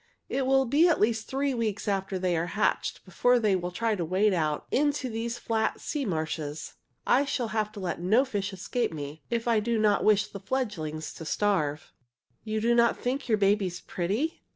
[0.29, 3.93] It will be at least three weeks after they are hatched before they will try
[3.93, 6.73] to wade out into these flat sea marshes.
[7.05, 10.39] I shall have to let no fish escape me, if I do not wish the
[10.39, 11.91] fledglings to starve."
[12.43, 14.41] "You do not think your babies pretty?"